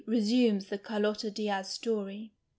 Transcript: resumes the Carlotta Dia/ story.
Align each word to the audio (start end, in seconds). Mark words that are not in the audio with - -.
resumes 0.07 0.69
the 0.69 0.79
Carlotta 0.79 1.29
Dia/ 1.29 1.63
story. 1.63 2.33